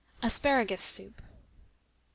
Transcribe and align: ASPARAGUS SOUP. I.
ASPARAGUS 0.23 0.81
SOUP. 0.81 1.19
I. 1.21 1.25